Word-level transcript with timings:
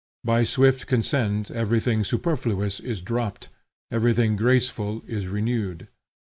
By 0.23 0.43
swift 0.45 0.87
consent 0.87 1.51
everything 1.51 2.03
superfluous 2.03 2.79
is 2.79 3.01
dropped, 3.03 3.49
everything 3.91 4.35
graceful 4.35 5.03
is 5.05 5.27
renewed. 5.27 5.89